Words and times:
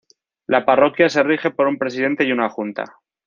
La 0.47 0.65
parroquia 0.65 1.09
se 1.09 1.21
rige 1.21 1.51
por 1.51 1.67
un 1.67 1.77
Presidente 1.77 2.23
y 2.23 2.31
una 2.31 2.49
Junta. 2.49 2.85